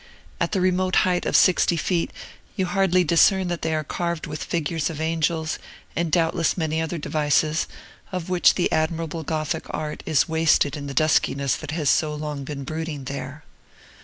[0.39, 2.09] At the remote height of sixty feet,
[2.55, 5.59] you hardly discern that they are carved with figures of angels
[5.95, 7.67] and doubtless many other devices,
[8.11, 12.43] of which the admirable Gothic art is wasted in the duskiness that has so long
[12.43, 13.43] been brooding there.